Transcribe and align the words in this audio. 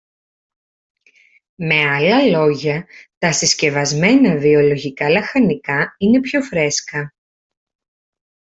Με 1.55 1.89
άλλα 1.89 2.21
λόγια, 2.21 2.87
τα 3.17 3.31
συσκευασμένα 3.33 4.37
βιολογικά 4.37 5.09
λαχανικά 5.09 5.95
είναι 5.97 6.19
πιο 6.19 6.41
φρέσκα 6.41 7.13